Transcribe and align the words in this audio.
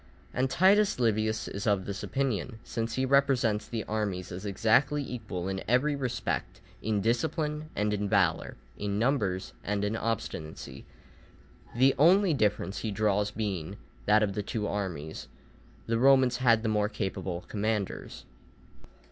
And 0.33 0.49
Titus 0.49 0.99
Livius 0.99 1.47
is 1.47 1.67
of 1.67 1.85
this 1.85 2.01
opinion, 2.01 2.57
since 2.63 2.95
he 2.95 3.05
represents 3.05 3.67
the 3.67 3.83
armies 3.83 4.31
as 4.31 4.47
exactly 4.47 5.03
equal 5.03 5.47
in 5.47 5.63
every 5.67 5.95
respect, 5.95 6.59
in 6.81 7.01
discipline 7.01 7.69
and 7.75 7.93
in 7.93 8.09
valour, 8.09 8.57
in 8.79 8.97
numbers 8.97 9.53
and 9.63 9.85
in 9.85 9.95
obstinacy, 9.95 10.85
the 11.75 11.93
only 11.99 12.33
difference 12.33 12.79
he 12.79 12.89
draws 12.89 13.29
being, 13.29 13.77
that 14.07 14.23
of 14.23 14.33
the 14.33 14.41
two 14.41 14.65
armies 14.65 15.27
the 15.85 15.99
Romans 15.99 16.37
had 16.37 16.63
the 16.63 16.67
more 16.69 16.89
capable 16.89 17.41
commanders. 17.47 18.25